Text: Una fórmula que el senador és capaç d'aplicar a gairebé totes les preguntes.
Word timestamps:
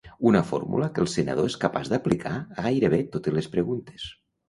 Una 0.29 0.39
fórmula 0.51 0.87
que 0.95 1.03
el 1.03 1.09
senador 1.17 1.51
és 1.51 1.59
capaç 1.67 1.93
d'aplicar 1.93 2.35
a 2.41 2.67
gairebé 2.71 3.05
totes 3.19 3.41
les 3.41 3.55
preguntes. 3.57 4.13